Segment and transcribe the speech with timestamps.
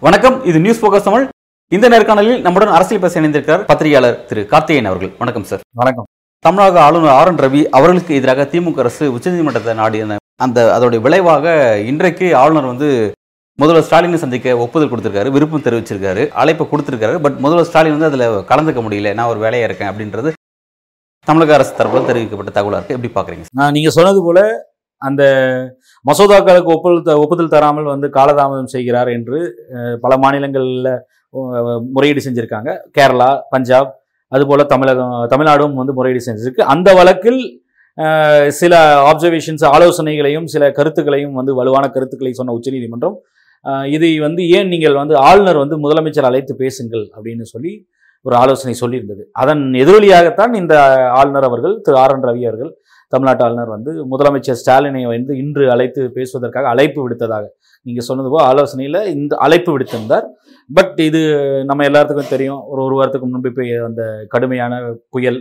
[0.00, 1.24] வணக்கம் இது news focus Tamil.
[1.72, 5.12] இந்த நேர்காணலில் நம்முடன் அரசியல் பேச இணைந்திருக்கிறார் பத்திரிகையாளர் திரு கார்த்திகேயன் அவர்கள்.
[5.18, 6.08] வணக்கம் சார் வணக்கம்.
[6.40, 11.46] தமிழக ஆளுநர் ஆர் என் ரவி அவர்களுக்கு எதிராக திமுக அரசு உச்சநீதிமன்றத்தை நாடின அந்த அதோடைய விளைவாக
[11.90, 12.90] இன்றைக்கு ஆளுநர் வந்து
[13.58, 18.80] முதல்வர் ஸ்டாலினை சந்திக்க ஒப்புதல் கொடுத்துருக்காரு விருப்பம் தெரிவிச்சிருக்காரு அழைப்பு கொடுத்துருக்காரு பட் முதல்வர் ஸ்டாலின் வந்து அதில் கலந்துக்க
[18.82, 20.30] முடியல நான் ஒரு வேலையாக இருக்கேன் அப்படின்றது
[21.26, 24.42] தமிழக அரசு தரப்பில் தெரிவிக்கப்பட்ட தகவலாக இருக்குது எப்படி பார்க்குறீங்க நான் நீங்கள் சொன்னது போல்
[25.02, 25.22] அந்த
[26.04, 29.38] மசோதாக்களுக்கு ஒப்புதல் த- ஒப்புதல் தராமல் வந்து காலதாமதம் செய்கிறார் என்று
[30.02, 30.88] பல மாநிலங்களில்
[31.92, 32.70] முறையீடு செஞ்சுருக்காங்க.
[32.96, 33.90] கேரளா பஞ்சாப்
[34.32, 36.62] அதுபோல் தமிழகம் தமிழ்நாடும் வந்து முறையீடு செஞ்சிருக்கு.
[36.72, 37.40] அந்த வழக்கில்
[38.58, 38.74] சில
[39.10, 43.16] ஆப்சர்வேஷன்ஸ் ஆலோசனைகளையும் சில கருத்துக்களையும் வந்து வலுவான கருத்துக்களை சொன்ன உச்சநீதிமன்றம்
[43.96, 47.72] இதை வந்து ஏன் நீங்கள் வந்து ஆளுநர் வந்து முதலமைச்சர் அழைத்து பேசுங்கள் அப்படின்னு சொல்லி
[48.26, 49.22] ஒரு ஆலோசனை சொல்லியிருந்தது.
[49.42, 50.74] அதன் எதிரொலியாகத்தான் இந்த
[51.18, 52.72] ஆளுநர் அவர்கள் திரு ஆர் என் ரவி அவர்கள்
[53.12, 57.46] தமிழ்நாட்டு ஆளுநர் வந்து முதலமைச்சர் ஸ்டாலினை வந்து இன்று அழைத்து பேசுவதற்காக அழைப்பு விடுத்ததாக
[57.86, 60.26] நீங்கள் சொன்னது போல் ஆலோசனையில் இந்த அழைப்பு விடுத்திருந்தார்.
[60.70, 61.20] பட் இது
[61.70, 62.60] நம்ம எல்லாத்துக்கும் தெரியும்.
[62.70, 64.02] ஒரு ஒரு வாரத்துக்கு முன்பு இப்போ அந்த
[64.34, 64.80] கடுமையான
[65.14, 65.40] புயல்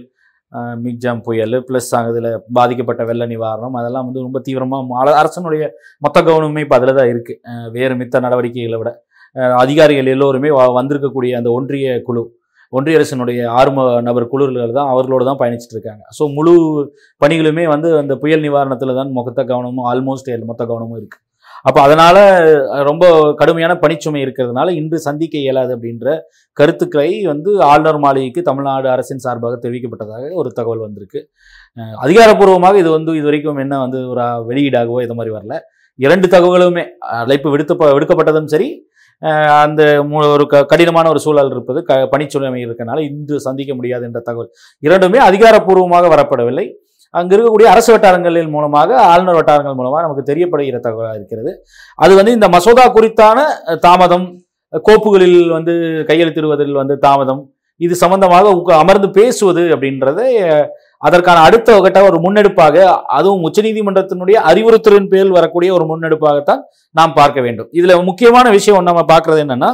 [0.84, 5.64] மிக்ஜாம் புயல் ப்ளஸ் அதில் பாதிக்கப்பட்ட வெள்ள நிவாரணம் அதெல்லாம் வந்து ரொம்ப தீவிரமாக அரசனுடைய
[6.02, 7.40] மொத்த கவனமே இப்போ அதில் தான் இருக்குது
[7.72, 8.92] வேறு மித்த நடவடிக்கைகளை விட.
[9.60, 12.24] அதிகாரிகள் எல்லோருமே வ- வந்திருக்கக்கூடிய அந்த ஒன்றிய குழு
[12.74, 16.04] ஒன்றிய அரசினுடைய ஆறும நபர் குழுக்கள் தான் அவர்களோடு தான் பயணிச்சுட்டு இருக்காங்க.
[16.18, 16.54] ஸோ முழு
[17.22, 21.24] பணிகளுமே வந்து அந்த புயல் நிவாரணத்தில் தான் மொத்த கவனமும் ஆல்மோஸ்ட் மொத்த கவனமும் இருக்குது
[21.62, 22.16] அப்போ அதனால்
[22.84, 26.20] ரொம்ப கடுமையான பணிச்சுமை இருக்கிறதுனால இன்று சந்திக்க இயலாது அப்படின்ற
[26.54, 31.30] கருத்துக்களை வந்து ஆளுநர் மாளிகைக்கு தமிழ்நாடு அரசின் சார்பாக தெரிவிக்கப்பட்டதாக ஒரு தகவல் வந்திருக்கு.
[32.02, 35.60] அதிகாரப்பூர்வமாக இது வந்து இது வரைக்கும் என்ன வந்து ஒரு வெளியீடாகவோ இது மாதிரி வரல.
[35.96, 38.86] இரண்டு தகவலுமே அழைப்பு விடுத்த விடுக்கப்பட்டதும் சரி
[39.48, 44.50] அந்த ஒரு க- கடினமான ஒரு சூழல் இருப்பது க பணிச்சுமை இருக்கனால இன்று சந்திக்க முடியாது என்ற தகவல்.
[44.80, 46.72] இரண்டுமே அதிகாரப்பூர்வமாக வரப்படவில்லை.
[47.14, 51.52] அங்கே இருக்கக்கூடிய அரசு வட்டாரங்களின் மூலமாக ஆளுநர் வட்டாரங்கள் மூலமாக நமக்கு தெரியப்படுகிற தகவலாக இருக்கிறது.
[52.00, 53.46] அது வந்து இந்த மசோதா குறித்தான
[53.86, 54.28] தாமதம்
[54.88, 55.74] கோப்புகளில் வந்து
[56.10, 57.44] கையெழுத்திடுவதில் வந்து தாமதம்
[57.86, 58.52] இது சம்பந்தமாக
[58.84, 60.24] அமர்ந்து பேசுவது அப்படின்றது
[61.08, 62.76] அதற்கான அடுத்த கட்ட ஒரு முன்னெடுப்பாக
[63.18, 66.62] அதுவும் உச்சநீதிமன்றத்தினுடைய அறிவுறுத்தலின் பேரில் வரக்கூடிய ஒரு முன்னெடுப்பாகத்தான்
[67.00, 67.68] நாம் பார்க்க வேண்டும்.
[67.80, 69.70] இதுல முக்கியமான விஷயம் நம்ம பார்க்கறது என்னன்னா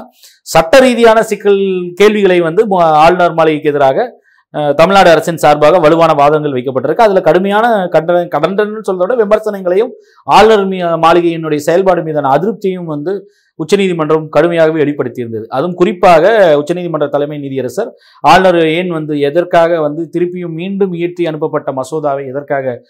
[0.48, 1.62] சட்ட ரீதியான சிக்கல்
[2.02, 2.64] கேள்விகளை வந்து
[3.04, 4.08] ஆளுநர் மாளிகைக்கு எதிராக
[4.54, 7.06] தமிழ்நாடு அரசின் சார்பாக வலுவான வாதங்கள் வைக்கப்பட்டிருக்கு.
[7.06, 9.92] அதில் கடுமையான கண்டன கடண்டன்னு சொல்றதோட விமர்சனங்களையும்
[10.24, 15.46] ஆளுநர் மீ- மாளிகையினுடைய செயல்பாடு மீதான அதிருப்தியும் வந்து உச்சநீதிமன்றம் கடுமையாகவே வெளிப்படுத்தியிருந்தது.
[15.48, 17.90] அதுவும் குறிப்பாக உச்சநீதிமன்ற தலைமை நீதியரசர்
[18.22, 22.82] ஆளுநர் ஏன் வந்து எதற்காக வந்து திருப்பியும் மீண்டும் இயற்றி அனுப்பப்பட்ட மசோதாவை எதற்காக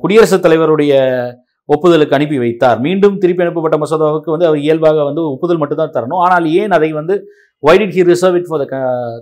[0.00, 0.94] குடியரசுத் தலைவருடைய
[1.74, 2.78] ஒப்புதலுக்கு அனுப்பி வைத்தார்.
[2.86, 6.22] மீண்டும் திருப்பி அனுப்பப்பட்ட மசோதாவுக்கு வந்து அவர் இயல்பாக வந்து ஒப்புதல் மட்டும்தான் தரணும்.
[6.26, 7.16] ஆனால் ஏன் அதை வந்து
[7.62, 8.62] why did he reserve it for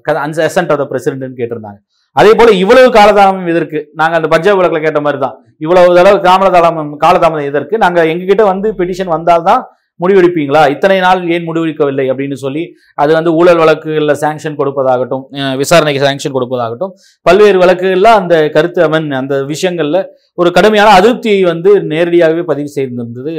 [0.09, 0.17] the
[0.49, 1.79] assent of the பிரசிடென்ட்னு கேட்டிருந்தாங்க.
[2.21, 3.79] அதே போல இவ்வளவு காலதாமம் எதற்கு?
[4.01, 5.35] நாங்கள் அந்த பஞ்சாப் வழக்கில் கேட்ட மாதிரி தான்
[5.65, 7.75] இவ்வளவு தடவை காலதாமம் காலதாமதம் எதற்கு?
[7.85, 9.63] நாங்கள் எங்ககிட்ட வந்து பெட்டிஷன் வந்தால்தான்
[10.01, 10.63] முடிவெடுப்பீங்களா?
[10.75, 12.63] இத்தனை நாள் ஏன் முடிவெடுக்கவில்லை அப்படின்னு சொல்லி
[13.03, 15.23] அது வந்து ஊழல் வழக்குகளில் சாங்ஷன் கொடுப்பதாகட்டும்
[15.63, 16.93] விசாரணைக்கு சாங்ஷன் கொடுப்பதாகட்டும்
[17.27, 20.01] பல்வேறு வழக்குகளில் அந்த கருத்து அமன் அந்த விஷயங்களில்
[20.43, 23.35] ஒரு கடுமையான அதிருப்தியை வந்து நேரடியாகவே பதிவு செய்திருந்தது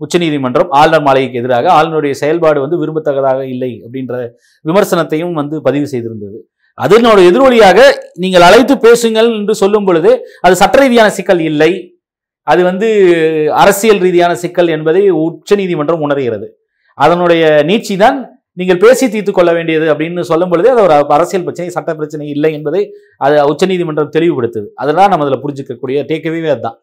[0.00, 1.66] உச்சநீதிமன்றம் ஆளுநர் மாளிகைக்கு எதிராக.
[1.76, 4.14] ஆளுநருடைய செயல்பாடு வந்து விரும்பத்தக்கதாக இல்லை அப்படின்ற
[4.64, 6.38] விமர்சனத்தையும் வந்து பதிவு செய்திருந்தது.
[6.78, 7.80] அதனோட எதிரொலியாக
[8.22, 10.12] நீங்கள் அழைத்து பேசுங்கள் என்று சொல்லும் பொழுது
[10.46, 11.70] அது சட்ட ரீதியான சிக்கல் இல்லை.
[12.46, 12.88] அது வந்து
[13.62, 16.46] அரசியல் ரீதியான சிக்கல் என்பதை உச்சநீதிமன்றம் உணர்கிறது.
[16.98, 18.18] அதனுடைய நீட்சி தான்
[18.60, 22.50] நீங்கள் பேசி தீர்த்து கொள்ள வேண்டியது அப்படின்னு சொல்லும் பொழுதே அது ஒரு அரசியல் பிரச்சனை சட்ட பிரச்சனை இல்லை
[22.58, 22.82] என்பதை
[23.26, 24.68] அது உச்சநீதிமன்றம் தெளிவுபடுத்துது.
[24.82, 26.76] அதெல்லாம் நம்ம அதில் புரிஞ்சுக்கக்கூடிய டேக்கவே அதுதான்.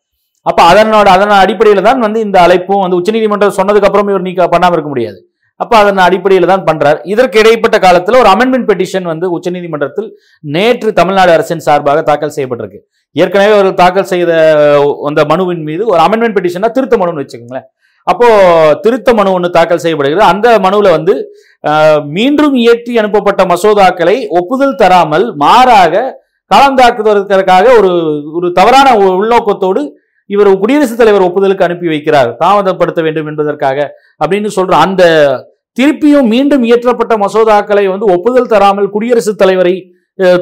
[0.45, 4.77] அப்போ அதனோட அதன் அடிப்படையில் தான் வந்து இந்த அழைப்பும் வந்து உச்சநீதிமன்றம் சொன்னதுக்கு அப்புறம் இவர் நீக்க பண்ணாமல்
[4.77, 5.19] இருக்க முடியாது.
[5.61, 10.09] அப்போ அதன் அடிப்படையில் தான் பண்ணுறார் இதற்கு இடைப்பட்ட காலத்தில் ஒரு அமெண்ட்மெண்ட் பெட்டிஷன் வந்து உச்சநீதிமன்றத்தில்
[10.55, 12.79] நேற்று தமிழ்நாடு அரசின் சார்பாக தாக்கல் செய்யப்பட்டிருக்கு.
[13.15, 14.31] ஏற்கனவே அவர்கள் தாக்கல் செய்த
[15.09, 17.67] அந்த மனுவின் மீது ஒரு அமெண்ட்மெண்ட் பெட்டிஷனா திருத்த மனுன்னு வச்சுக்கோங்களேன்.
[18.07, 20.25] அப்போது திருத்த மனு ஒன்று தாக்கல் செய்யப்படுகிறது.
[20.33, 21.13] அந்த மனுவில் வந்து
[22.17, 26.03] மீண்டும் இயற்றி அனுப்பப்பட்ட மசோதாக்களை ஒப்புதல் தராமல் மாறாக
[26.51, 27.91] காலந்தாக்குவதற்காக ஒரு
[28.37, 28.87] ஒரு தவறான
[29.19, 29.81] உள்நோக்கத்தோடு
[30.29, 32.29] இவர் குடியரசுத் தலைவர் ஒப்புதலுக்கு அனுப்பி வைக்கிறார்.
[32.41, 33.77] தாமதப்படுத்த வேண்டும் என்பதற்காக
[34.23, 35.03] அப்படின்னு சொல்ற அந்த
[35.79, 39.73] திருப்பியும் மீண்டும் இயற்றப்பட்ட மசோதாக்களை வந்து ஒப்புதல் தராமல் குடியரசுத் தலைவரை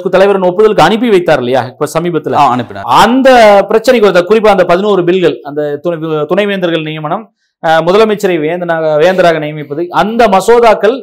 [0.09, 1.65] தலைவரின் ஒப்புதலுக்கு அனுப்பி வைத்தார் இல்லையா?
[1.65, 2.31] இப்ப சமீபத்துல.
[2.47, 2.83] அனுப்பினார்.
[2.83, 3.29] அந்த
[3.69, 7.23] பிரச்சனைக்கு குறிப்பா அந்த பதினோரு பில்கள் அந்த துணை- துணைவேந்தர்கள் நியமனம்
[7.63, 10.95] முதலமைச்சரை வேந்தனாக வேந்தராக நியமிப்பது அந்த மசோதாக்கள்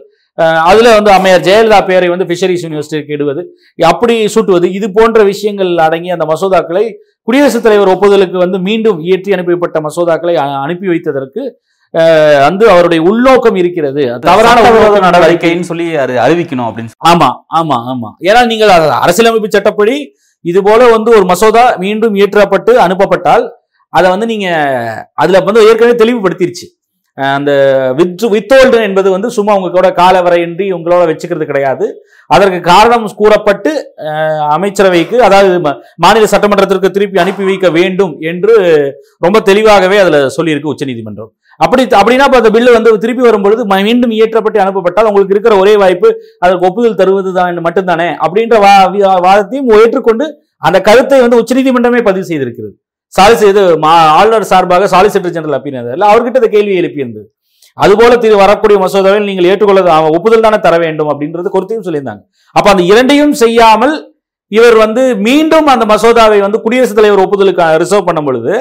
[0.64, 3.42] அதுல வந்து அம்மையார் ஜெயலலிதா பேரை வந்து பிஷரிஸ் யூனிவர்சிட்டிக்கு இடுவது
[3.86, 6.84] அப்படி சூட்டுவது இது போன்ற விஷயங்கள் அடங்கிய அந்த மசோதாக்களை
[7.22, 11.42] குடியரசுத் தலைவர் ஒப்புதலுக்கு வந்து மீண்டும் இயற்றி அனுப்பப்பட்ட மசோதாக்களை அனுப்பி வைத்ததற்கு
[12.40, 14.02] வந்து அவருடைய உள்நோக்கம் இருக்கிறது.
[14.20, 16.90] தவறான நடவடிக்கை நடவடிக்கைன்னு சொல்லி அது அறிவிக்கணும் அப்படின்னு.
[17.06, 18.10] ஆமா ஆமா ஆமா.
[18.20, 19.96] ஏன்னா நீங்கள் அரசியலமைப்பு சட்டப்படி
[20.44, 23.44] இது போல வந்து ஒரு மசோதா மீண்டும் இயற்றப்பட்டு அனுப்பப்பட்டால்
[23.92, 24.48] அதை வந்து நீங்க
[25.14, 26.66] அதுல வந்து ஏற்கனவே தெளிவுபடுத்திருச்சு.
[27.18, 27.50] அந்த
[27.96, 31.86] வித் வித்தோல்டு என்பது வந்து சும்மா உங்க கூட காலவரையின்றி உங்களோட வச்சுக்கிறது கிடையாது.
[32.30, 33.72] அதற்கு காரணம் கூறப்பட்டு
[34.50, 35.58] அமைச்சரவைக்கு அதாவது
[35.96, 38.54] மாநில சட்டமன்றத்திற்கு திருப்பி அனுப்பி வைக்க வேண்டும் என்று
[39.20, 41.30] ரொம்ப தெளிவாகவே அதில் சொல்லியிருக்கு உச்சநீதிமன்றம்
[41.60, 46.08] அப்படி அப்படின்னா இப்போ அந்த பில்லு வந்து திருப்பி வரும்பொழுது மீண்டும் இயற்றப்பட்டு அனுப்பப்பட்டால் உங்களுக்கு இருக்கிற ஒரே வாய்ப்பு
[46.38, 48.08] அதற்கு ஒப்புதல் தருவது தான் மட்டும்தானே?
[48.24, 48.90] அப்படின்ற வா-
[49.20, 50.26] வாதத்தையும் ஏற்றுக்கொண்டு
[50.62, 52.74] அந்த கருத்தை வந்து உச்சநீதிமன்றமே பதிவு செய்திருக்கிறது.
[53.16, 57.26] சாலிசி இது மா- ஆளுநர் சார்பாக சாலிசிட்டர் ஜெனரல் அப்பினது அவர்கிட்ட இந்த கேள்வி எழுப்பியிருந்தது
[57.76, 59.80] அதுபோல திரு வரக்கூடிய மசோதாவில் நீங்கள் ஏற்றுக்கொள்ள
[60.10, 62.22] ஒப்புதல் தானே தர வேண்டும் அப்படின்றது குறித்தையும் சொல்லியிருந்தாங்க.
[62.50, 63.94] அப்ப அந்த இரண்டையும் செய்யாமல்
[64.52, 68.52] இவர் வந்து மீண்டும் அந்த மசோதாவை வந்து குடியரசுத் தலைவர் ஒப்புதலுக்கு ரிசர்வ் பண்ணும் பொழுது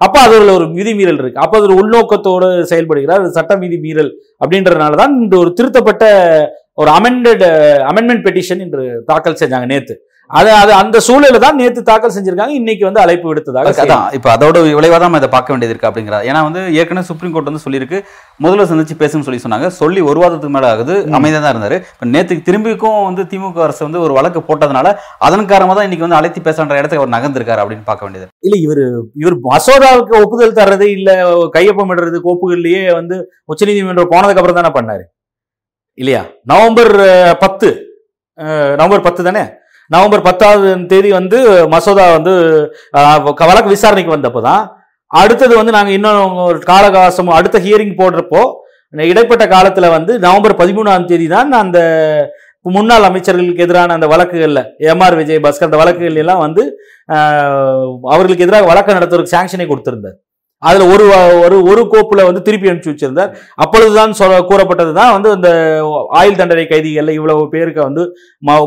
[0.00, 1.40] அப்போ அதில் ஒரு விதிமீறல் இருக்கு.
[1.40, 3.20] அப்போ அது ஒரு உள்நோக்கத்தோடு செயல்படுகிறார்.
[3.20, 4.10] அது சட்ட விதி மீறல்
[4.44, 6.04] அப்படின்றதுனால தான் இந்த ஒரு திருத்தப்பட்ட
[6.74, 7.44] ஒரு அமெண்டட்
[7.90, 9.94] அமெண்ட்மெண்ட் பெட்டிஷன் இன்று தாக்கல் செஞ்சாங்க நேற்று
[10.30, 13.72] அது அது அந்த சூழல தான் நேத்து தாக்கல் செஞ்சிருக்காங்க இன்னைக்கு வந்து அழைப்பு விடுத்ததாக.
[13.82, 14.06] அதான்.
[14.16, 17.50] இப்போ அதோட விளைவாக தான் நம்ம இதை பார்க்க வேண்டியது இருக்கு அப்படிங்கிறா ஏன்னா வந்து ஏற்கனவே சுப்ரீம் கோர்ட்
[17.50, 17.98] வந்து சொல்லியிருக்கு
[18.44, 19.68] முதல்வர் சந்திச்சு பேசுன்னு சொல்லி சொன்னாங்க.
[19.80, 20.94] சொல்லி ஒரு வாரத்துக்கு மேல ஆகுது.
[21.18, 21.76] அமைதியாக தான் இருந்தாரு.
[21.92, 24.90] இப்போ நேற்றுக்கு திரும்பிக்கும் வந்து திமுக அரசு வந்து ஒரு வழக்கு போட்டதுனால
[25.28, 28.82] அதன் காரணமாக தான் இன்னைக்கு வந்து அழைத்து பேசுன்ற இடத்துக்கு அவர் நகர்ந்திருக்காரு அப்படின்னு பார்க்க வேண்டியது இல்ல இவர்
[29.22, 31.10] இவர் மசோதாவுக்கு ஒப்புதல் தர்றது இல்ல
[31.56, 33.18] கையொப்பமிடுறது கோப்புகள்லயே வந்து
[33.52, 35.04] உச்சநீதிமன்றம் போனதுக்கு அப்புறம் தானே பண்ணாரு.
[35.98, 36.24] இல்லையா?
[36.52, 36.92] நவம்பர்
[37.44, 37.70] பத்து.
[38.80, 39.44] நவம்பர் பத்து தானே?
[39.90, 41.38] நவம்பர் பத்தாவது தேதி வந்து
[41.74, 42.34] மசோதா வந்து
[43.50, 44.64] வழக்கு விசாரணைக்கு வந்தப்போ தான்
[45.10, 48.42] அடுத்தது வந்து நாங்கள் இன்னும் ஒரு காலகாசம் அடுத்த ஹியரிங் போடுறப்போ
[48.94, 51.78] இடைப்பட்ட காலத்தில் வந்து நவம்பர் பதிமூணாம் தேதி தான் அந்த
[52.66, 54.62] முன்னாள் அமைச்சர்களுக்கு எதிரான அந்த வழக்குகளில்
[54.92, 56.62] எம்ஆர் விஜய் பாஸ்கர் அந்த வழக்குகள் எல்லாம் வந்து
[58.14, 60.16] அவர்களுக்கு எதிராக வழக்கு நடத்துவதற்கு சாங்ஷனை கொடுத்துருந்தார்.
[60.62, 61.04] அதுல ஒரு
[61.44, 63.32] ஒரு ஒரு கோப்புல வந்து திருப்பி அனுப்பிச்சு வச்சிருந்தார்.
[63.64, 65.50] அப்பொழுதுதான் சொல்ல கூறப்பட்டதுதான் வந்து இந்த
[66.20, 68.04] ஆயுள் தண்டனை கைதிகளில் இவ்வளவு பேருக்கு வந்து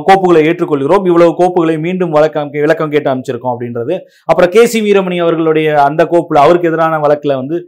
[0.09, 1.07] கோப்புகளை ஏற்றுக்கொள்கிறோம்.
[1.12, 3.97] இவ்வளவு கோப்புகளை மீண்டும் வழக்கம் விளக்கம் கேட்டு அமைச்சிருக்கோம் அப்படின்றது.
[4.30, 7.59] அப்புறம் கே சி வீரமணி அவர்களுடைய அந்த கோப்புல அவருக்கு எதிரான வழக்குல வந்து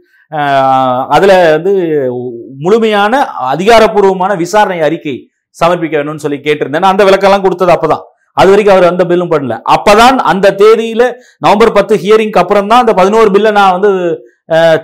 [1.14, 1.72] அதில் அதுல வந்து
[2.64, 5.16] முழுமையான அதிகாரப்பூர்வமான விசாரணை அறிக்கை
[5.56, 6.90] சமர்ப்பிக்க வேணும்னு சொல்லி கேட்டிருந்தேன்.
[6.92, 8.04] அந்த விளக்கெல்லாம் கொடுத்தது அப்பதான்.
[8.40, 9.54] அது வரைக்கும் அவர் அந்த பில்லும் பண்ணல.
[9.74, 11.02] அப்பதான் அந்த தேதியில
[11.44, 13.90] நவம்பர் பத்து ஹியரிங்க்கு அப்புறம் தான் அந்த பதினோரு பில்லை நான் வந்து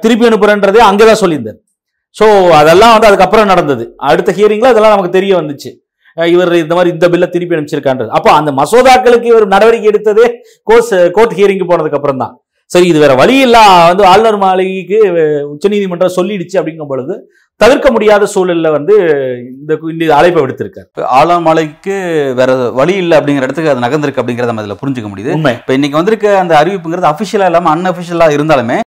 [0.04, 1.58] திருப்பி அனுப்புறேன்றதே அங்கேதான் சொல்லியிருந்தேன்.
[2.16, 2.26] ஸோ
[2.60, 3.84] அதெல்லாம் வந்து அதுக்கப்புறம் நடந்தது.
[4.10, 5.70] அடுத்த ஹியரிங்ல அதெல்லாம் நமக்கு தெரிய வந்துச்சு.
[6.16, 8.10] இவர் இந்த மாதிரி இந்த பில்லை திருப்பி அனுப்பிச்சிருக்கான்றது.
[8.18, 10.26] அப்போ அந்த மசோதாக்களுக்கு இவர் நடவடிக்கை எடுத்ததே
[10.70, 12.34] கோர்ஸ் கோர்ட் ஹியரிங்க்கு போனதுக்கு அப்புறம் தான்
[12.70, 13.58] சரி இது வேற வழி இல்ல.
[13.90, 14.98] வந்து ஆளுநர் மாளிகைக்கு
[15.52, 17.14] உச்சநீதிமன்றம் சொல்லிடுச்சு அப்படிங்கும் பொழுது
[17.60, 18.94] தவிர்க்க முடியாத சூழல்ல வந்து
[19.60, 20.88] இந்த இந்த அழைப்பை விடுத்திருக்காரு.
[21.18, 21.96] ஆளாம் மலைக்கு
[22.40, 22.50] வேற
[22.80, 25.32] வழி இல்லை அப்படிங்கிற இடத்துக்கு அது நகர்ந்திருக்கு அப்படிங்கிறத நம்ம இதில் புரிஞ்சுக்க முடியுது.
[25.60, 28.78] இப்போ இன்னைக்கு வந்திருக்க அந்த அறிவிப்புங்கிறது அஃபிஷியலாக இல்லாமல் அன்அஃபிஷியலாக இருந்தாலுமே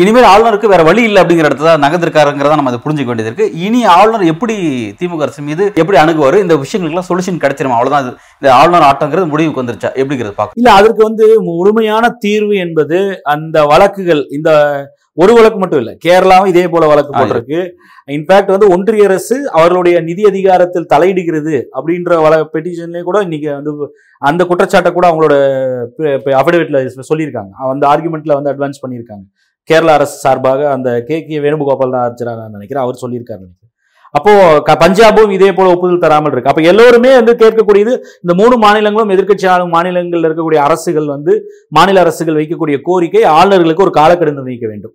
[0.00, 3.46] இனிமேல் ஆளுநருக்கு வேற வழி இல்லை அப்படிங்கிற இடத்துல தான் நகர்ந்திருக்காருங்கிறத நம்ம அதை புரிஞ்சுக்க வேண்டியது இருக்கு.
[3.66, 4.56] இனி ஆளுநர் எப்படி
[4.98, 6.36] திமுக அரசு மீது எப்படி அணுகுவார்?
[6.44, 7.76] இந்த விஷயங்களுக்குலாம் சொல்யூஷன் கிடைச்சிருமா?
[7.78, 8.10] அவ்வளவுதான்.
[8.40, 9.90] இந்த ஆளுநர் ஆட்டங்கிறது முடிவுக்கு வந்துருச்சா?
[10.00, 12.98] எப்படிங்கிறது பார்க்க இல்ல அதற்கு வந்து முழுமையான தீர்வு என்பது
[13.34, 14.50] அந்த வழக்குகள் இந்த
[15.22, 17.60] ஒரு வழக்கு மட்டும் இல்ல கேரளாவும் இதே போல வழக்கு போட்டிருக்கு.
[18.16, 23.72] இன்ஃபேக்ட் வந்து ஒன்றிய அரசு அவர்களுடைய நிதி அதிகாரத்தில் தலையிடுகிறது அப்படின்ற வழ பெட்டிஷன்லயே கூட இன்னைக்கு வந்து
[24.22, 25.34] அந்த குற்றச்சாட்டை கூட அவங்களோட
[26.40, 27.50] அஃபிடவிட்ல சொல்லியிருக்காங்க.
[27.74, 29.26] அந்த ஆர்குமெண்ட்ல வந்து அட்வான்ஸ் பண்ணியிருக்காங்க.
[29.66, 32.82] கேரள அரசு சார்பாக அந்த கே கே வேணுகோபால் தான் அர்ச்சனா நினைக்கிறேன்.
[32.82, 33.64] அவர் சொல்லியிருக்காரு நினைக்கிறேன்.
[34.10, 36.50] அப்போ க- பஞ்சாபும் இதே போல ஒப்புதல் தராமல் இருக்கு.
[36.50, 42.34] அப்ப எல்லோருமே வந்து கேட்கக்கூடியது இந்த மூணு மாநிலங்களும் எதிர்கட்சி ஆளும் மாநிலங்களில் இருக்கக்கூடிய அரசுகள் வந்து மாநில அரசுகள்
[42.34, 44.94] வைக்கக்கூடிய கோரிக்கை ஆளுநர்களுக்கு ஒரு காலக்கெடு நிர்ணயிக்க வேண்டும்.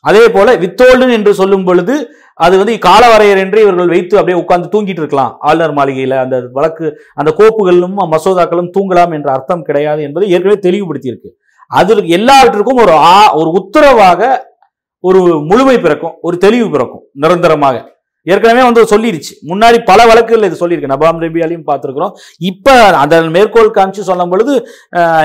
[0.00, 5.36] அதே போல வித்தோல்டு என்று சொல்லும் பொழுது அது வந்து காலவரையறையின்றி இவர்கள் வைத்து அப்படியே உட்கார்ந்து தூங்கிட்டு இருக்கலாம்.
[5.38, 11.30] ஆளுநர் மாளிகையில அந்த வழக்கு அந்த கோப்புகளும் மசோதாக்களும் தூங்கலாம் என்ற அர்த்தம் கிடையாது என்பதை ஏற்கனவே தெளிவுபடுத்தியிருக்கு.
[11.66, 14.52] அதற்கு எல்லாவற்றுக்கும் ஒரு ஆ- ஒரு உத்தரவாக
[15.00, 17.92] ஒரு முழுமை பிறக்கும் ஒரு தெளிவு பிறக்கும் நிரந்தரமாக.
[18.22, 19.32] ஏற்கனவே வந்து சொல்லிருச்சு.
[19.46, 20.90] முன்னாடி பல வழக்குகள் இது சொல்லியிருக்கு.
[20.90, 22.10] நபாம் ரபியாலையும் பார்த்துருக்குறோம்.
[22.38, 24.66] இப்போ அந்த மேற்கோள் காமிச்சு சொல்லும் பொழுது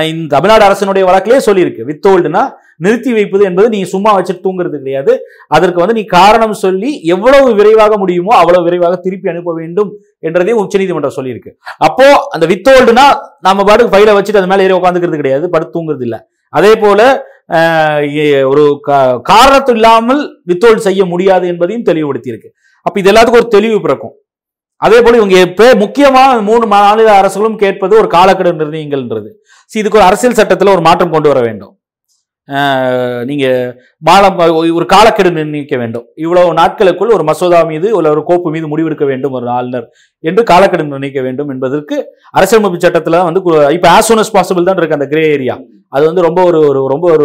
[0.02, 1.80] இந்த தமிழ்நாடு அரசினுடைய வழக்கிலே சொல்லியிருக்கு.
[1.86, 2.50] வித்தோல்டுனா
[2.84, 5.12] நிறுத்தி வைப்பது என்பது நீ சும்மா வச்சுட்டு தூங்குறது கிடையாது.
[5.56, 9.90] அதற்கு வந்து நீ காரணம் சொல்லி எவ்வளவு விரைவாக முடியுமோ அவ்வளவு விரைவாக திருப்பி அனுப்ப வேண்டும்
[10.28, 11.52] என்றதையும் உச்சநீதிமன்றம் சொல்லியிருக்கு.
[11.88, 12.06] அப்போ
[12.36, 13.06] அந்த வித்தோல்டுனா
[13.48, 16.20] நம்ம பாட்டுக்கு ஃபைலை வச்சுட்டு அது மேலே ஏறி உட்காந்துக்கிறது கிடையாது படுத்து தூங்குறது இல்லை.
[16.58, 17.00] அதே போல
[18.52, 18.64] ஒரு
[19.30, 20.20] காரணத்து இல்லாமல்
[20.50, 22.50] வித்தோல்டு செய்ய முடியாது என்பதையும் தெளிவுபடுத்தியிருக்கு.
[22.86, 24.14] அப்ப இது எல்லாத்துக்கும் ஒரு தெளிவு பிறக்கும்.
[24.86, 29.30] அதே போல இவங்க எப்ப முக்கியமாக மூணு மாநில அரசுகளும் கேட்பது ஒரு காலக்கெடு நிர்ணயங்கள்ன்றது.
[29.80, 31.72] இதுக்கு ஒரு அரசியல் சட்டத்தில் ஒரு மாற்றம் கொண்டு வர வேண்டும்.
[32.50, 33.46] நீங்கள் நீங்க
[34.02, 34.38] மாலம்
[34.78, 36.06] ஒரு காலக்கெடு நிர்ணயிக்க வேண்டும்.
[36.24, 39.86] இவ்வளவு நாட்களுக்குள் ஒரு மசோதா மீது இல்ல ஒரு கோப்பு மீது முடிவெடுக்க வேண்டும் ஒரு ஆளுநர்
[40.24, 41.96] என்று காலக்கெடு நிர்ணயிக்க வேண்டும் என்பதற்கு
[42.38, 43.42] அரசியலமைப்பு சட்டத்தில் வந்து
[43.76, 45.56] இப்போ ஆஸ் சூன் அஸ் பாசிபிள் தான் இருக்கு அந்த கிரே ஏரியா
[45.92, 47.24] அது வந்து ரொம்ப ஒரு ஒரு ரொம்ப ஒரு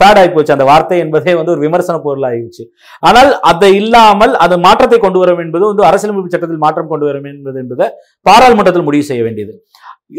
[0.00, 2.64] ஃபேட் ஆகி போச்சு அந்த வார்த்தை என்பதே வந்து ஒரு விமர்சன பொருள் ஆகிடுச்சு
[3.02, 7.58] ஆனால் அதை இல்லாமல் அது மாற்றத்தை கொண்டு வரும் என்பது வந்து அரசியலமைப்பு சட்டத்தில் மாற்றம் கொண்டு வரும் என்பது
[7.62, 7.88] என்பதை
[8.26, 9.54] பாராளுமன்றத்தில் முடிவு செய்ய வேண்டியது.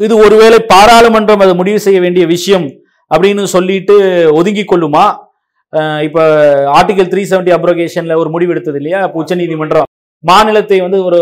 [0.05, 2.67] இது ஒருவேளை பாராளுமன்றம் அதை முடிவு செய்ய வேண்டிய விஷயம்
[3.11, 3.95] அப்படின்னு சொல்லிட்டு
[4.39, 5.05] ஒதுங்கி கொள்ளுமா?
[6.07, 6.23] இப்போ
[6.77, 8.99] ஆர்டிகல் த்ரீ செவன்டி அப்ரோகேஷனில் ஒரு முடிவு எடுத்தது இல்லையா?
[9.05, 9.89] உச்ச உச்சநீதிமன்றம்
[10.23, 11.17] மாநிலத்தை வந்து ஒரு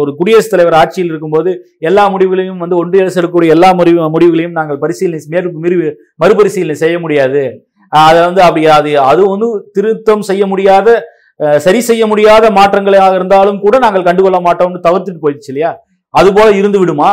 [0.00, 1.50] ஒரு குடியரசுத் தலைவர் ஆட்சியில் இருக்கும்போது
[1.88, 5.48] எல்லா முடிவுகளையும் வந்து ஒன்றிய அரசு எடுக்கக்கூடிய எல்லா முடிவு முடிவுகளையும் நாங்கள் பரிசீலனை மேற்
[6.22, 7.42] மறுபரிசீலனை செய்ய முடியாது.
[7.92, 10.88] அதை வந்து அப்படி அது அது வந்து திருத்தம் செய்ய முடியாத
[11.66, 15.72] சரி செய்ய முடியாத மாற்றங்களாக இருந்தாலும் கூட நாங்கள் கண்டுகொள்ள மாட்டோம்னு தவிர்த்துட்டு போயிடுச்சு இல்லையா?
[16.14, 17.10] அது போல இருந்து விடுமா?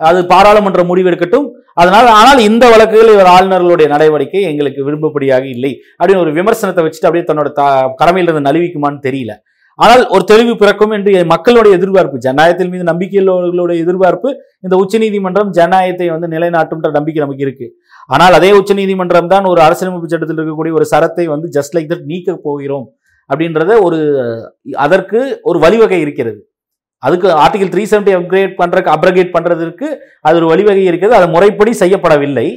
[0.00, 1.46] அது பாராளுமன்ற முடிவு இருக்கட்டும்
[1.80, 5.72] அதனால் ஆனால் இந்த வழக்குகள் இவர் ஆளுநர்களுடைய நடவடிக்கை எங்களுக்கு விரும்பப்படியாக இல்லை.
[6.00, 7.62] அப்படின்னு ஒரு விமர்சனத்தை வச்சுட்டு அப்படியே தன்னோட த
[8.02, 9.34] கடமையிலிருந்து நழுவிக்குமான்னு தெரியல.
[9.78, 14.28] ஆனால் ஒரு தெளிவு பிறக்கும் என்று மக்களுடைய எதிர்பார்ப்பு ஜனநாயகத்தின் மீது நம்பிக்கையுள்ளவர்களுடைய எதிர்பார்ப்பு
[14.64, 17.66] இந்த உச்சநீதிமன்றம் ஜனநாயகத்தை வந்து நிலைநாட்டும்ன்ற நம்பிக்கை நமக்கு இருக்கு.
[18.14, 22.38] ஆனால் அதே உச்சநீதிமன்றம் தான் ஒரு அரசியலமைப்பு சட்டத்தில் இருக்கக்கூடிய ஒரு சரத்தை வந்து ஜஸ்ட் லைக் தட் நீக்க
[22.48, 22.86] போகிறோம்
[23.30, 23.98] அப்படின்றத ஒரு
[24.86, 25.18] அதற்கு
[25.50, 26.40] ஒரு வழிவகை இருக்கிறது.
[27.06, 29.88] அதுக்கு ஆர்டிகல் த்ரீ செவன்டி அப்கிரேட் பண்ணுறக்கு அப்ரகேட் பண்ணுறதுக்கு
[30.26, 31.18] அது ஒரு வழிவகை இருக்கிறது.
[31.20, 32.48] அது முறைப்படி செய்யப்படவில்லை.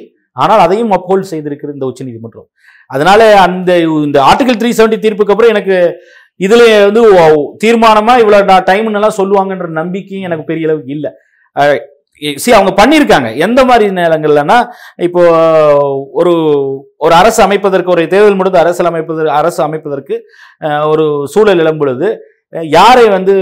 [0.44, 2.48] ஆனால் அதையும் அப்போல் செய்திருக்கிறது இந்த உச்சநீதிமன்றம்.
[2.96, 3.72] அதனால அந்த
[4.08, 5.76] இந்த ஆர்டிகல் த்ரீ செவன்டி தீர்ப்புக்கு அப்புறம் எனக்கு
[6.46, 11.12] இதுல வந்து தீர்மானமாக தீர்மானமா இவ்வளவு டைம் எல்லாம் சொல்லுவாங்கன்ற நம்பிக்கையும் எனக்கு பெரிய அளவுக்கு இல்லை.
[12.44, 13.30] சி அவங்க பண்ணியிருக்காங்க.
[13.46, 14.58] எந்த மாதிரி நேரங்கள்லன்னா
[15.08, 15.22] இப்போ
[16.20, 16.34] ஒரு
[17.06, 20.16] ஒரு அரசு அமைப்பதற்கு ஒரு தேர்தல் முடிந்து அரசு அமைப்பதற்கு அரசு அமைப்பதற்கு
[20.92, 22.10] ஒரு சூழல் இளம்பொழுது
[22.72, 23.34] யாரை வந்து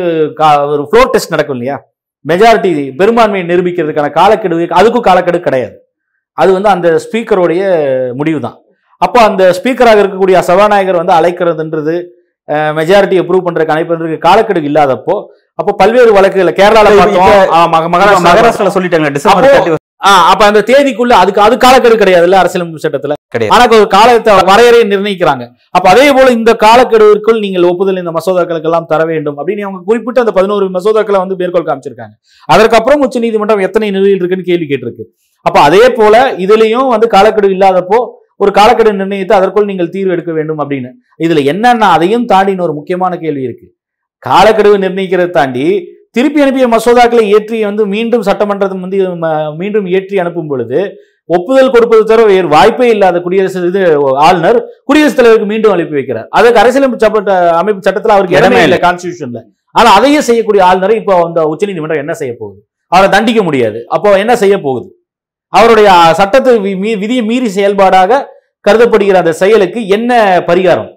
[0.68, 1.78] ஒரு ஃப்ளோர் டெஸ்ட் நடக்கும் இல்லையா?
[2.26, 5.76] மெஜாரிட்டி பெரும்பான்மையை நிரூபிக்கிறதுக்கான காலக்கெடு அதுக்கும் காலக்கெடு கிடையாது.
[6.38, 7.62] அது வந்து அந்த ஸ்பீக்கருடைய
[8.16, 8.58] முடிவு தான்
[9.02, 11.96] அப்போ அந்த ஸ்பீக்கராக இருக்கக்கூடிய சபாநாயகர் வந்து அழைக்கிறதுன்றது
[12.76, 15.16] மெஜாரிட்டி அப்ரூவ் பண்றதுக்கு அழைப்பதற்கு காலக்கெடு இல்லாதப்போ
[15.60, 17.54] அப்போ பல்வேறு வழக்குகள் கேரளால இப்ப- பார்த்தோம்.
[17.54, 19.48] ஆ, மக- மகாராஷ்டிரா மகாராஷ்டிரால சொல்லிட்டாங்க டிசம்பர்
[20.02, 23.14] அப்போ- 30 ஆ, அப்ப அந்த தேதிக்குள்ள அதுக்கு அது காலக்கெடு கிடையாதுல்ல அரசியலமைப்பு சட்டத்துல?
[23.28, 23.62] கிடையாது.
[23.62, 25.48] ஆனா ஒரு காலத்தை வரையறையை நிர்ணயிக்கிறாங்க.
[25.72, 30.20] அப்ப அதே போல இந்த காலக்கெடுவிற்குள் நீங்கள் ஒப்புதல் இந்த மசோதாக்களுக்கு எல்லாம் தர வேண்டும் அப்படின்னு அவங்க குறிப்பிட்டு
[30.20, 32.22] அந்த பதினோரு மசோதாக்களை வந்து மேற்கோள் காமிச்சிருக்காங்க.
[32.46, 35.04] அதற்கப்புறம் உச்ச நீதிமன்றம் எத்தனை நிலையில் இருக்குன்னு கேள்வி கேட்டிருக்கு.
[35.42, 40.60] அப்ப அதே போல இதுலயும் வந்து காலக்கெடு இல்லாதப்போ ஒரு காலக்கெடு நிர்ணயித்து அதற்குள் நீங்கள் தீர்வு எடுக்க வேண்டும்
[40.60, 40.90] அப்படின்னு.
[41.24, 43.76] இதுல என்னன்னா அதையும் தாண்டின ஒரு முக்கியமான கேள்வி இருக்கு.
[44.30, 49.00] காலக்கெடுவை நிர்ணயிக்கிறதை தாண்டி திருப்பி அனுப்பிய மசோதாக்களை ஏற்றி வந்து மீண்டும் சட்டமன்றத்தில் வந்து
[49.62, 50.80] மீண்டும் ஏற்றி அனுப்பும் பொழுது
[51.36, 53.82] ஒப்புதல் கொடுப்பது தவிர வேறு வாய்ப்பே இல்லாத குடியரசு இது
[54.28, 56.28] ஆளுநர் குடியரசுத் தலைவருக்கு மீண்டும் அனுப்பி வைக்கிறார்.
[56.38, 59.42] அதுக்கு அரசியலமைப்பு சட்ட அமைப்பு சட்டத்தில் அவருக்கு இடமே இல்லை கான்ஸ்டியூஷன்ல
[59.76, 62.60] ஆனா அதையே செய்யக்கூடிய ஆளுநரை இப்போ அந்த உச்சநீதிமன்றம் என்ன செய்ய போகுது?
[62.92, 63.80] அவரை தண்டிக்க முடியாது.
[63.96, 64.88] அப்போ என்ன செய்ய போகுது?
[65.54, 65.90] அவருடைய
[66.20, 66.54] சட்டத்தை
[67.04, 68.20] விதியை மீறி செயல்பாடாக
[68.68, 70.12] கருதப்படுகிற அந்த செயலுக்கு என்ன
[70.50, 70.92] பரிகாரம்?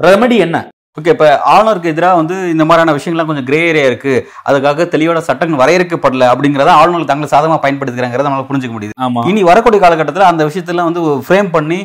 [0.00, 0.56] ரெமடி என்ன?
[0.98, 4.14] ஓகே இப்ப ஆளுநருக்கு எதிராக வந்து இந்த மாதிரியான விஷயங்கள்லாம் கொஞ்சம் கிரே ஏரியா இருக்கு.
[4.48, 8.94] அதுக்காக தெளிவான சட்டங்கள் வரையறுக்கப்படல அப்படிங்கறத ஆளுநர்கள் தங்களை சாதகமா பயன்படுத்திக்கிறாங்கிறத நம்மளால புரிஞ்சுக்க முடியுது.
[9.06, 9.22] ஆமா.
[9.30, 11.78] இனி வரக்கூடிய காலகட்டத்தில் அந்த விஷயத்தெல்லாம் வந்து ஃப்ரேம் பண்ணி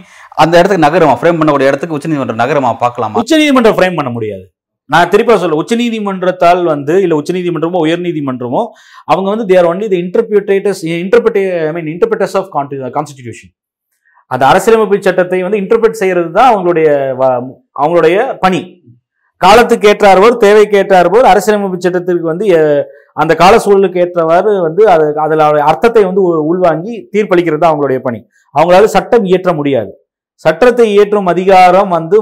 [0.44, 1.14] அந்த இடத்துக்கு நகரமா?
[1.20, 2.72] ஃப்ரேம் பண்ணக்கூடிய இடத்துக்கு உச்சநீதிமன்றம் நகரமா?
[2.84, 3.20] பார்க்கலாமா?
[3.24, 4.46] உச்சநீதிமன்றம் ஃப்ரேம் பண்ண முடியாது.
[4.90, 8.62] நான் திருப்பி சொல்ல உச்சநீதிமன்றத்தால் வந்து இல்ல உச்சநீதிமன்றமோ உயர்நீதிமன்றமோ
[9.12, 12.50] அவங்க வந்து they're only the interpretators interpret I mean interpreters of
[12.98, 13.52] constitution
[14.32, 16.88] அந்த அரசியலமைப்பு சட்டத்தை வந்து இன்டர்பிரட் செய்யறது தான் அவங்களுடைய
[17.82, 18.60] அவங்களுடைய பணி.
[19.42, 22.46] காலத்துக்கு ஏற்றார்போர் தேவைக்கு ஏற்றார்போர் அரசியலமைப்பு சட்டத்திற்கு வந்து
[23.14, 28.20] அந்த கால சூழலுக்கு ஏற்றவாறு வந்து அது அதில் அர்த்தத்தை வந்து உ- உள்வாங்கி தீர்ப்பளிக்கிறது தான் அவங்களுடைய பணி.
[28.56, 29.92] அவங்களால சட்டம் இயற்ற முடியாது.
[30.36, 32.18] சட்டத்தை இயற்றும் அதிகாரம் வந்து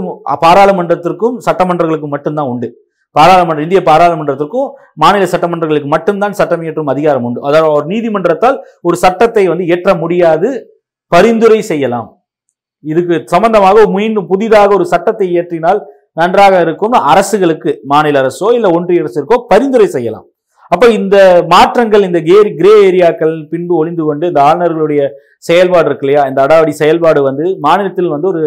[0.45, 2.67] பாராளுமன்றத்திற்கும் சட்டமன்றங்களுக்கும் மட்டும்தான் உண்டு.
[3.15, 7.41] பாராளுமன்ற இந்திய பாராளுமன்றத்திற்கும் மாநில சட்டமன்றங்களுக்கு மட்டும்தான் சட்டம் இயற்றும் அதிகாரம் உண்டு.
[7.43, 10.49] அதாவது ஒரு நீதிமன்றத்தால் ஒரு சட்டத்தை வந்து இயற்ற முடியாது
[11.11, 12.09] பரிந்துரை செய்யலாம்.
[12.83, 15.79] இதுக்கு சம்பந்தமாக மீண்டும் புதிதாக ஒரு சட்டத்தை இயற்றினால்
[16.17, 20.25] நன்றாக இருக்கும் அரசுகளுக்கு மாநில அரசோ இல்லை ஒன்றிய அரசிற்கோ பரிந்துரை செய்யலாம்.
[20.71, 21.15] அப்போ இந்த
[21.53, 25.01] மாற்றங்கள் இந்த கே கிரே ஏரியாக்கள் பின்பு ஒளிந்து கொண்டு இந்த ஆளுநர்களுடைய
[25.47, 26.21] செயல்பாடு இருக்கு இல்லையா?
[26.29, 28.43] இந்த அடாவடி செயல்பாடு வந்து மாநிலத்தில் வந்து ஒரு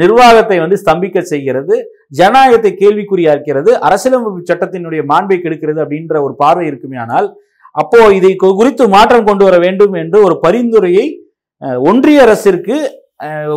[0.00, 1.76] நிர்வாகத்தை வந்து ஸ்தம்பிக்க செய்கிறது
[2.18, 7.28] ஜனநாயகத்தை கேள்விக்குறியாக்கிறது அரசியலமைப்பு சட்டத்தினுடைய மாண்பை கெடுக்கிறது அப்படின்ற ஒரு பார்வை இருக்குமே ஆனால்
[7.74, 11.06] அப்போ இதை குறித்து மாற்றம் கொண்டு வர வேண்டும் என்று ஒரு பரிந்துரையை
[11.90, 12.76] ஒன்றிய அரசிற்கு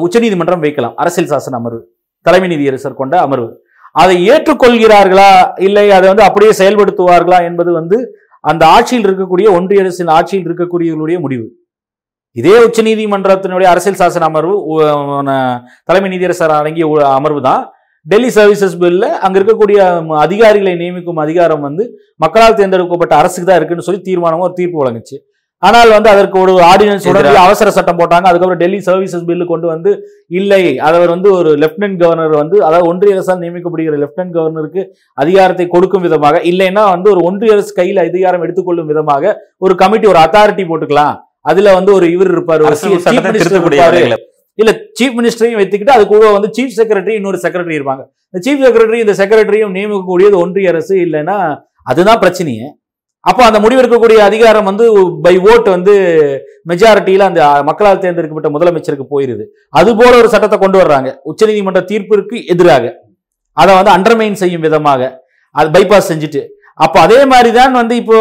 [0.05, 0.95] உச்சநீதிமன்றம் வைக்கலாம்.
[1.01, 1.81] அரசியல் சாசன அமர்வு.
[2.23, 3.49] தலைமை நீதியரசர் கொண்ட அமர்வு.
[3.91, 5.29] அதை ஏற்றுக்கொள்கிறார்களா?
[5.61, 7.97] இல்லை அதை வந்து அப்படியே செயல்படுத்துவார்களா என்பது வந்து
[8.39, 11.45] அந்த ஆட்சியில் இருக்கக்கூடிய ஒன்றிய அரசின் ஆட்சியில் இருக்கக்கூடியவர்களுடைய முடிவு.
[12.31, 14.55] இதே உச்சநீதிமன்றத்தினுடைய அரசியல் சாசன அமர்வு
[15.85, 17.71] தலைமை நீதியரசர் அடங்கிய உ- அமர்வு தான்.
[18.05, 19.79] டெல்லி சர்வீசஸ் பில்ல அங்க இருக்கக்கூடிய
[20.17, 21.83] அதிகாரிகளை நியமிக்கும் அதிகாரம் வந்து
[22.15, 25.17] மக்களால் தேர்ந்தெடுக்கப்பட்ட அரசுக்கு தான் இருக்குன்னு சொல்லி தீர்மானமும் ஒரு தீர்ப்பு வழங்குச்சு.
[25.67, 28.25] ஆனால் வந்து அதற்கு ஒரு ஆர்டினன்ஸ் உடனே அவசர சட்டம் போட்டாங்க.
[28.29, 29.91] அதுக்கப்புறம் டெல்லி சர்வீசஸ் பில்லு கொண்டு வந்து
[30.39, 34.83] இல்லை அவர் வந்து ஒரு லெப்டினன்ட் கவர்னர் வந்து அதாவது ஒன்றிய அரசால் நியமிக்கப்படுகிற லெப்டினன்ட் கவர்னருக்கு
[35.23, 39.33] அதிகாரத்தை கொடுக்கும் விதமாக இல்லைன்னா வந்து ஒரு ஒன்றிய அரசு கையில் அதிகாரம் எடுத்துக்கொள்ளும் விதமாக
[39.65, 41.15] ஒரு கமிட்டி ஒரு அத்தாரிட்டி போட்டுக்கலாம்.
[41.51, 42.63] அதுல வந்து ஒரு இவர் இருப்பாரு
[44.61, 48.03] இல்ல சீஃப் மினிஸ்டரையும் வைத்துக்கிட்டு அது கூட வந்து சீஃப் செக்ரட்டரி இன்னொரு செக்ரட்டரி இருப்பாங்க.
[48.29, 51.37] இந்த சீஃப் செக்ரட்டரி இந்த செக்ரட்டரியும் நியமிக்கக்கூடியது ஒன்றிய அரசு இல்லைன்னா
[51.91, 52.67] அதுதான் பிரச்சனையே.
[53.29, 54.85] அப்போ அந்த முடிவெடுக்கக்கூடிய அதிகாரம் வந்து
[55.25, 55.93] பை ஓட் வந்து
[56.71, 59.43] மெஜாரிட்டியில் அந்த மக்களால் தேர்ந்தெடுக்கப்பட்ட முதலமைச்சருக்கு போயிருது.
[59.79, 61.09] அது போல ஒரு சட்டத்தை கொண்டு வர்றாங்க.
[61.31, 62.85] உச்சநீதிமன்ற தீர்ப்பிற்கு எதிராக.
[63.57, 65.01] அதை வந்து அண்டர்மைன் செய்யும் விதமாக.
[65.55, 66.41] அது பைபாஸ் செஞ்சுட்டு.
[66.83, 68.15] அப்போ அதே மாதிரி தான் வந்து இப்போ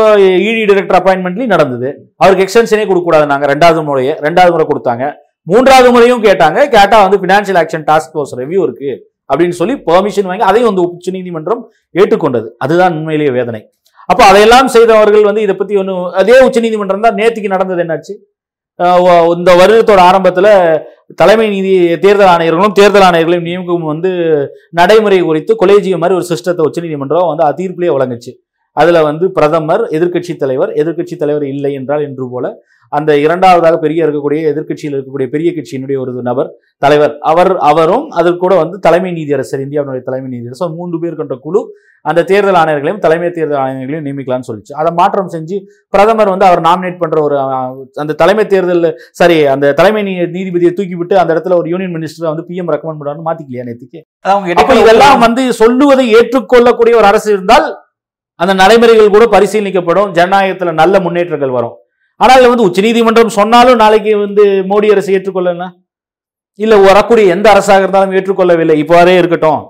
[0.49, 1.89] இடி டைரக்டர் அப்பாயின்மெண்ட்லேயும் நடந்தது.
[2.23, 4.15] அவருக்கு எக்ஸ்டென்ஷனே கொடுக்கக்கூடாது நாங்கள் ரெண்டாவது முறையே.
[4.27, 5.05] ரெண்டாவது முறை கொடுத்தாங்க.
[5.51, 6.59] மூன்றாவது முறையும் கேட்டாங்க.
[6.75, 8.99] கேட்டால் வந்து financial action task force review இருக்குது
[9.31, 11.63] அப்படின்னு சொல்லி பெர்மிஷன் வாங்கி அதையும் வந்து உச்சநீதிமன்றம்
[12.01, 12.49] ஏற்றுக்கொண்டது.
[12.65, 13.63] அதுதான் உண்மையிலேயே வேதனை.
[14.09, 18.15] அப்போ அதையெல்லாம் செய்தவர்கள் வந்து இதை பற்றி ஒன்றும் அதே உச்சநீதிமன்றம் தான் நேற்றுக்கு நடந்தது என்னாச்சு?
[19.39, 20.53] இந்த வருடத்தோட ஆரம்பத்தில்
[21.15, 21.73] தலைமை நீதி
[22.05, 24.11] தேர்தல் ஆணையர்களும் தேர்தல் ஆணையர்களையும் நியமிக்கும் வந்து
[24.71, 28.33] நடைமுறை குறித்து கொலேஜியம் மாதிரி ஒரு சிஸ்டத்தை உச்சநீதிமன்றம் வந்து அது வழங்குச்சு.
[28.77, 32.47] அதில் வந்து பிரதமர் எதிர்க்கட்சி தலைவர் எதிர்க்கட்சி தலைவர் இல்லை என்றால் என்று போல
[32.99, 36.49] அந்த இரண்டாவதாக பெரிய இருக்கக்கூடிய எதிர்க்கட்சியில் இருக்கக்கூடிய பெரிய கட்சியினுடைய ஒரு நபர்
[36.83, 37.15] தலைவர்.
[37.31, 41.63] அவர் அவரும் அது கூட வந்து தலைமை நீதியரசர் இந்தியாவினுடைய தலைமை நீதியரசர் மூன்று பேர் கொண்ட குழு
[42.05, 44.73] அந்த தேர்தல் ஆணையர்களையும் தலைமை தேர்தல் ஆணையர்களையும் நியமிக்கலாம்னு சொல்லிச்சு.
[44.81, 45.57] அதை மாற்றம் செஞ்சு
[45.95, 47.37] பிரதமர் வந்து அவர் நாமினேட் பண்ற ஒரு
[48.03, 48.89] அந்த தலைமை தேர்தல்
[49.21, 50.03] சரி அந்த தலைமை
[50.37, 54.81] நீதிபதியை தூக்கி விட்டு அந்த இடத்துல ஒரு யூனியன் மினிஸ்டர் வந்து பிஎம் ரெக்கமெண்ட் பண்ணாரு மாத்திக்கலையா நேற்றுக்கு அவங்க
[54.83, 57.69] இதெல்லாம் வந்து சொல்லுவதை ஏற்றுக்கொள்ளக்கூடிய ஒரு அரசு இருந்தால்
[58.41, 61.77] அந்த நடைமுறைகள் கூட பரிசீலிக்கப்படும் ஜனநாயகத்துல நல்ல முன்னேற்றங்கள் வரும்.
[62.23, 65.67] ஆனால் வந்து உச்சநீதிமன்றம் சொன்னாலும் நாளைக்கு வந்து மோடி அரசு ஏற்றுக்கொள்ளல
[66.59, 68.75] இல்லை வரக்கூடிய எந்த அரசாக இருந்தாலும் ஏற்றுக்கொள்ளவில்லை.
[68.83, 69.61] இப்போவரே இருக்கட்டும்.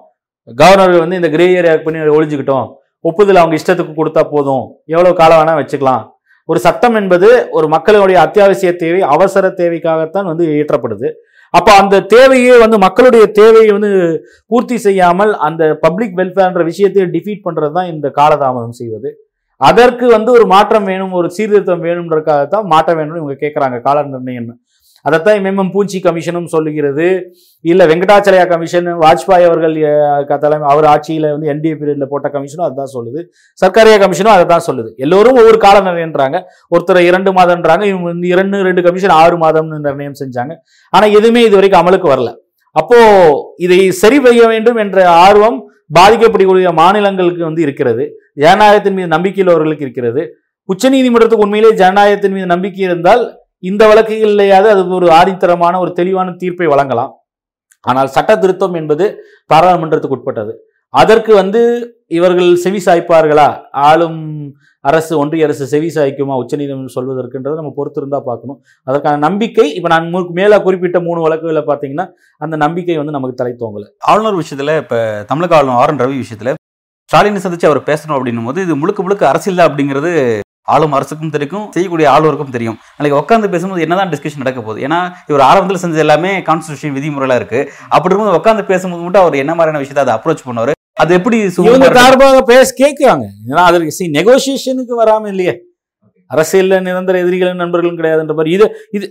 [0.61, 2.67] கவர்னர் வந்து இந்த கிரே ஏரியா பண்ணி ஒழிஞ்சுக்கிட்டோம்.
[3.09, 4.65] ஒப்புதல் அவங்க இஷ்டத்துக்கு கொடுத்தா போதும்.
[4.95, 6.03] எவ்வளோ காலம் வேணால் வச்சுக்கலாம்.
[6.49, 11.09] ஒரு சட்டம் என்பது ஒரு மக்களுடைய அத்தியாவசிய தேவை அவசர தேவைக்காகத்தான் வந்து இயற்றப்படுது.
[11.55, 13.91] அப்போ அந்த தேவையை வந்து மக்களுடைய தேவையை வந்து
[14.51, 19.11] பூர்த்தி செய்யாமல் அந்த பப்ளிக் வெல்ஃபேர்ன்ற விஷயத்தை டிஃபீட் பண்ணுறது தான் இந்த காலதாமதம் செய்வது.
[19.69, 24.53] அதற்கு வந்து ஒரு மாற்றம் வேணும் ஒரு சீர்திருத்தம் வேணும்ன்றதுக்காக தான் மாற்றம் வேணும்னு இவங்க கேட்குறாங்க கால நிர்ணயம்.
[25.07, 27.07] அதைத்தான் எம்எம் பூஞ்சி கமிஷனும் சொல்லுகிறது.
[27.65, 29.75] இல்லை வெங்கடாச்சலயா கமிஷன் வாஜ்பாய் அவர்கள்
[30.45, 33.21] தலைமை அவர் ஆட்சியில் வந்து என்டிஏ பீரியடில் போட்ட கமிஷனும் அதுதான் சொல்லுது.
[33.63, 34.91] சர்க்காரியா கமிஷனும் அதை தான் சொல்லுது.
[35.05, 36.41] எல்லோரும் ஒவ்வொரு கால நிர்ணயன்றாங்க
[36.75, 40.55] ஒருத்தர் இரண்டு மாதம்ன்றாங்க இவங்க வந்து இரண்டு ரெண்டு கமிஷன் ஆறு மாதம்னு நிர்ணயம் செஞ்சாங்க.
[40.93, 42.33] ஆனால் எதுவுமே இது வரைக்கும் அமலுக்கு வரல.
[42.77, 42.99] அப்போ
[43.67, 45.59] இதை சரி செய்ய வேண்டும் என்ற ஆர்வம்
[45.97, 48.05] பாதிக்கப்படக்கூடிய மாநிலங்களுக்கு வந்து இருக்கிறது.
[48.45, 50.23] ஜனநாயகத்தின் மீது நம்பிக்கை உள்ளவர்களுக்கு இருக்கிறது.
[50.69, 53.23] உச்சநீதிமன்றத்துக்கு உண்மையிலே ஜனநாயகத்தின் மீது நம்பிக்கை இருந்தால்
[53.71, 57.13] இந்த வழக்குகளிலேயாவது அது ஒரு ஆதித்தரமான ஒரு தெளிவான தீர்ப்பை வழங்கலாம்.
[57.81, 59.05] ஆனால் சட்ட திருத்தம் என்பது
[59.53, 60.53] பாராளுமன்றத்துக்கு உட்பட்டது.
[60.95, 61.61] அதற்கு வந்து
[62.19, 63.47] இவர்கள் செவி சாய்ப்பார்களா?
[63.89, 64.21] ஆளும்
[64.85, 68.59] அரசு ஒன்றிய அரசு செவி சாய்க்குமா உச்சநீதிமன்றம் சொல்வதற்குன்றதை நம்ம பொறுத்திருந்தா பார்க்கணும்.
[68.87, 72.07] அதற்கான நம்பிக்கை இப்போ நான் முற்கு குறிப்பிட்ட மூணு வழக்குகளை பார்த்தீங்கன்னா
[72.45, 73.89] அந்த நம்பிக்கை வந்து நமக்கு தலை தோங்கலை.
[74.13, 75.01] ஆளுநர் விஷயத்தில் இப்போ
[75.33, 76.55] தமிழக ஆளுநர் ஆர் என் ரவி விஷயத்தில்
[77.11, 80.11] ஸ்டாலினை சந்திச்சு அவர் பேசணும் அப்படின்னும் போது இது முழுக்க முழுக்க அரசியல் தான் அப்படிங்கிறது
[80.75, 82.77] ஆளும் அரசுக்கும் தெரியும் செய்யக்கூடிய ஆளுவருக்கும் தெரியும்.
[82.99, 84.83] நாளைக்கு உட்காந்து பேசும்போது என்னதான் டிஸ்கஷன் நடக்க போகுது?
[84.87, 84.99] ஏன்னா
[85.31, 89.83] இவர் ஆரம்பத்தில் செஞ்சது எல்லாமே கான்ஸ்டியூஷன் விதிமுறைலாம் இருக்குது அப்படி இருக்கும்போது உட்காந்து பேசும்போது மட்டும் அவர் என்ன மாதிரியான
[89.85, 91.37] விஷயத்தை அதை அப்ரோச் பண்ணுவார் அது எப்படி
[91.69, 91.89] இவங்க?
[91.99, 93.25] சார்பாக பேச கேட்கிறாங்க.
[93.51, 95.55] ஏன்னா அதற்கு சி நெகோசியேஷனுக்கு வராம இல்லையே.
[96.35, 99.07] அரசியல்ல நிரந்தர எதிரிகளும் நண்பர்களும் கிடையாதுன்ற மாதிரி இது இது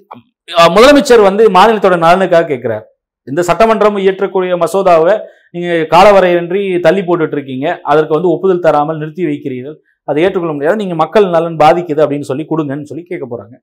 [0.76, 2.86] முதலமைச்சர் வந்து மாநிலத்தோட நலனுக்காக கேட்கிறார்.
[3.28, 5.14] இந்த சட்டமன்றம் இயற்றக்கூடிய மசோதாவை
[5.56, 9.78] நீங்க காலவரையின்றி தள்ளி போட்டுட்டு இருக்கீங்க அதற்கு வந்து ஒப்புதல் தராமல் நிறுத்தி வைக்கிறீர்கள்.
[10.10, 10.82] அதை ஏற்றுக்கொள்ள முடியாது.
[10.82, 13.56] நீங்க மக்கள் நலன் பாதிக்குது அப்படின்னு சொல்லி கொடுங்கன்னு சொல்லி கேட்க போறாங்க.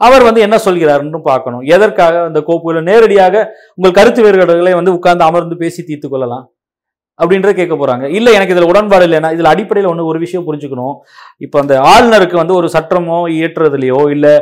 [0.00, 1.64] அவர் வந்து என்ன சொல்கிறாருன்னு பார்க்கணும்.
[1.74, 3.44] எதற்காக அந்த கோப்புகளை நேரடியாக
[3.78, 6.46] உங்கள் கருத்து வேறுபாடுகளை வந்து உட்கார்ந்து அமர்ந்து பேசி தீர்த்து கொள்ளலாம்.
[7.22, 10.94] அப்படின்றத கேட்க போகிறாங்க இல்லை எனக்கு இதில் உடன்பாடு இல்லைன்னா இதில் அடிப்படையில் ஒன்று ஒரு விஷயம் புரிஞ்சுக்கணும்.
[11.46, 14.34] இப்போ அந்த ஆளுநருக்கு வந்து ஒரு சட்டமோ இயற்றுறதுலையோ இல்லை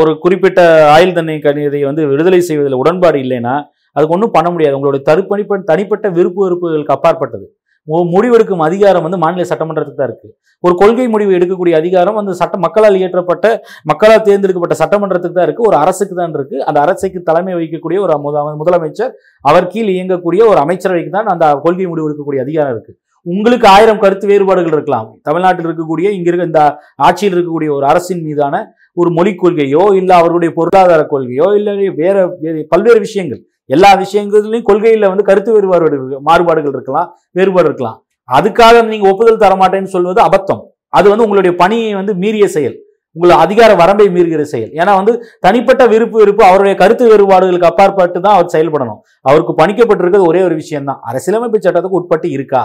[0.00, 0.60] ஒரு குறிப்பிட்ட
[0.94, 3.56] ஆயுள் தண்டனை கணிதை வந்து விடுதலை செய்வதில் உடன்பாடு இல்லைன்னா
[3.96, 4.76] அதுக்கு ஒன்றும் பண்ண முடியாது.
[4.78, 7.46] உங்களுடைய தருப்பணிப்ப தனிப்பட்ட விருப்பு வெறுப்புகளுக்கு அப்பாற்பட்டது.
[7.88, 10.36] முடிவெடுக்கும் அதிகாரம் வந்து மாநில சட்டமன்றத்துக்கு தான் இருக்கு.
[10.60, 15.62] ஒரு கொள்கை முடிவு எடுக்கக்கூடிய அதிகாரம் வந்து சட்ட மக்களால் இயற்றப்பட்ட மக்களால் தேர்ந்தெடுக்கப்பட்ட சட்டமன்றத்துக்கு தான் இருக்கு.
[15.66, 16.64] ஒரு அரசுக்கு தான் இருக்கு.
[16.64, 21.86] அந்த அரசுக்கு தலைமை வகிக்கக்கூடிய ஒரு முத- முதலமைச்சர் அவர் கீழ் இயங்கக்கூடிய ஒரு அமைச்சரவைக்கு தான் அந்த கொள்கை
[21.86, 22.98] முடிவு எடுக்கக்கூடிய அதிகாரம் இருக்கு.
[23.24, 25.16] உங்களுக்கு ஆயிரம் கருத்து வேறுபாடுகள் இருக்கலாம்.
[25.22, 30.54] தமிழ்நாட்டில் இருக்கக்கூடிய இங்க இருக்க இந்த ஆட்சியில் இருக்கக்கூடிய ஒரு அரசின் மீதான ஒரு மொழிக் கொள்கையோ இல்லை அவருடைய
[30.54, 33.46] பொருளாதார கொள்கையோ இல்லை வேற வேறு பல்வேறு விஷயங்கள்.
[33.74, 37.08] எல்லா விஷயங்கள்லையும் கொள்கையில் வந்து கருத்து வேறுபாடு மாறுபாடுகள் இருக்கலாம்
[37.38, 37.98] வேறுபாடு இருக்கலாம்.
[38.28, 40.62] அதுக்காக நீங்கள் ஒப்புதல் தரமாட்டேன்னு சொல்வது அபத்தம்.
[40.98, 42.76] அது வந்து உங்களுடைய பணியை வந்து மீறிய செயல்.
[43.16, 44.70] உங்களை அதிகார வரம்பை மீறுகிற செயல்.
[44.80, 45.12] ஏன்னா வந்து
[45.46, 49.00] தனிப்பட்ட விருப்பு விருப்பு அவருடைய கருத்து வேறுபாடுகளுக்கு அப்பாற்பட்டு தான் அவர் செயல்படணும்.
[49.30, 52.62] அவருக்கு பணிக்கப்பட்டிருக்கிறது ஒரே ஒரு விஷயம் தான் அரசியலமைப்பு சட்டத்துக்கு உட்பட்டு இருக்கா?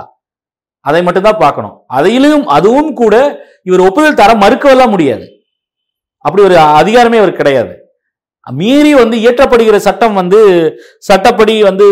[0.86, 1.76] அதை மட்டும்தான் பார்க்கணும்.
[1.98, 3.16] அதையிலும் அதுவும் கூட
[3.70, 5.26] இவர் ஒப்புதல் தர மறுக்கவெல்லாம் முடியாது.
[6.26, 7.74] அப்படி ஒரு அதிகாரமே அவர் கிடையாது.
[8.60, 10.40] மீறி வந்து இயற்றப்படுகிற சட்டம் வந்து
[11.08, 11.86] சட்டப்படி வந்து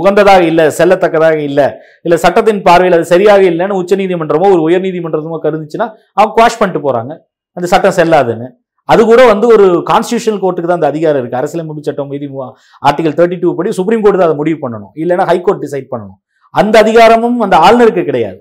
[0.00, 1.66] உகந்ததாக இல்லை செல்லத்தக்கதாக இல்லை
[2.06, 7.12] இல்லை சட்டத்தின் பார்வையில் அது சரியாக இல்லைன்னு உச்சநீதிமன்றமோ ஒரு உயர்நீதிமன்றமோ கருந்துச்சுன்னா அவங்க குவாஷ் பண்ணிட்டு போகிறாங்க
[7.56, 8.48] அந்த சட்டம் செல்லாதுன்னு.
[8.88, 12.28] அது கூட வந்து ஒரு கான்ஸ்டியூஷனல் கோர்ட்டுக்கு தான் அந்த அதிகாரம் இருக்குது அரசியலமைப்பு சட்டம் மீதி
[12.88, 14.92] ஆர்டிகல் தேர்ட்டி டூ படி சுப்ரீம் கோர்ட் தான் அதை முடிவு பண்ணணும்.
[15.02, 16.18] இல்லைன்னா ஹைகோர்ட் டிசைட் பண்ணணும்.
[16.54, 18.40] அந்த அதிகாரமும் அந்த ஆளுநருக்கு கிடையாது.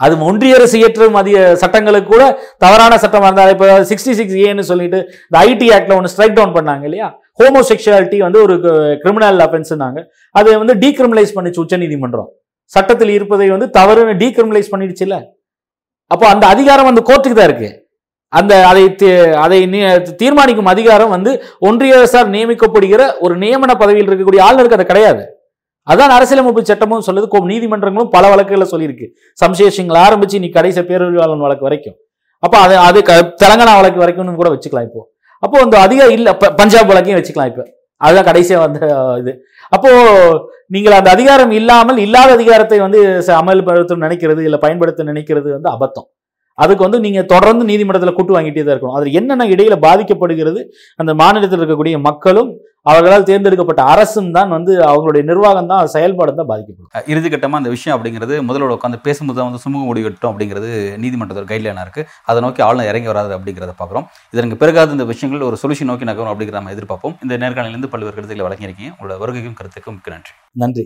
[0.00, 2.24] அது ஒன்றிய அரசு இயற்றும் அதிக சட்டங்களுக்கு கூட
[2.58, 6.82] தவறான சட்டம் இருந்தால் இப்போ சிக்ஸ்டி சிக்ஸ் ஏன்னு சொல்லிட்டு இந்த ஐடி ஆக்டில் ஒன்று ஸ்ட்ரைக் டவுன் பண்ணாங்க
[6.82, 7.18] இல்லையா?
[7.42, 8.60] ஹோமோசெக்ஷுவாலிட்டி வந்து ஒரு
[9.02, 12.28] கிரிமினல் அஃபென்ஸ்னாங்க அதை வந்து டீக்ரிமினலைஸ் பண்ணிச்சு உச்சநீதிமன்றம்
[12.64, 15.16] சட்டத்தில் இருப்பதை வந்து தவறுன்னு டீக்ரிமினலைஸ் பண்ணிடுச்சுல்ல
[16.06, 17.68] அப்போ அந்த அதிகாரம் அந்த கோர்ட்டுக்கு தான் இருக்கு.
[18.28, 18.82] அந்த அதை
[19.36, 25.22] அதை நீ- தீர்மானிக்கும் அதிகாரம் வந்து ஒன்றிய அரசால் நியமிக்கப்படுகிற ஒரு நியமன பதவியில் இருக்கக்கூடிய ஆளுநருக்கு அது கிடையாது.
[25.90, 27.28] அதான் அரசியலமைப்பு சட்டமும் சொல்லுது.
[27.30, 29.08] கோ- நீதிமன்றங்களும் பல வழக்குகளை சொல்லியிருக்கு.
[29.46, 31.94] சம்சேஷங்களை ஆரம்பிச்சு நீ கடைசி பேரறிவாளன் வழக்கு வரைக்கும்.
[32.38, 35.12] அப்போ அது அது க- தெலங்கானா வழக்கு வரைக்கும்னு கூட வச்சுக்கலாம் இப்போ.
[35.40, 37.72] அப்போ அந்த அதிக இல்லை பஞ்சாப் வழக்கையும் வச்சுக்கலாம் இப்போ.
[37.96, 39.42] அதுதான் கடைசியாக வந்த இது.
[39.68, 39.90] அப்போ
[40.66, 46.12] நீங்கள் அந்த அதிகாரம் இல்லாமல் இல்லாத அதிகாரத்தை வந்து ச- அமல்படுத்த நினைக்கிறது இல்லை பயன்படுத்த நினைக்கிறது வந்து அபத்தம்.
[46.54, 48.94] அதுக்கு வந்து நீங்கள் தொடர்ந்து நீதிமன்றத்தில் கூட்டு வாங்கிட்டே தான் இருக்கணும்.
[48.94, 50.64] அதில் என்னென்ன இடையில பாதிக்கப்படுகிறது
[50.96, 56.90] அந்த மாநிலத்தில் இருக்கக்கூடிய மக்களும் அவர்களால் தேர்ந்தெடுக்கப்பட்ட அரசும் தான் வந்து அவங்களுடைய நிர்வாகம் தான் செயல்பாடு தான் பாதிக்கப்படும்.
[56.94, 61.46] அஹ் இறுதிக்கட்டமா அந்த விஷயம் அப்படிங்கிறது முதல்வர் உட்காந்து பேசும்போது தான் வந்து சுமூக முடிவு எட்டும் அப்படிங்கிறது நீதிமன்றத்தோட
[61.52, 62.06] கைட்லைனாக இருக்கு.
[62.22, 64.04] அதை நோக்கி ஆளுநர் இறங்கி வராது அப்படிங்கிறத பார்க்குறோம்.
[64.30, 67.16] இதற்கு பிறகாத இந்த விஷயங்கள் ஒரு சொல்யூஷன் நோக்கி நகரும் அப்படிங்கிற நம்ம எதிர்பார்ப்போம்.
[67.22, 68.92] இந்த நேர்காணலிலிருந்து பல்வேறு கருத்துக்களை வழங்கியிருக்கீங்க.
[69.00, 70.32] உங்களோட வருகைக்கும் கருத்துக்கும் மிக்க நன்றி.
[70.52, 70.84] நன்றி.